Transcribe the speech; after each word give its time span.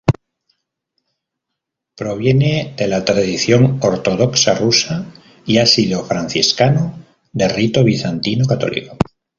Proviene 1.95 2.73
de 2.75 2.87
la 2.87 3.05
tradición 3.05 3.77
Ortodoxa 3.83 4.55
Rusa 4.55 5.13
y 5.45 5.59
ha 5.59 5.67
sido 5.67 6.03
franciscano 6.05 7.05
de 7.31 7.47
rito 7.47 7.83
bizantino 7.83 8.47
católico. 8.47 8.97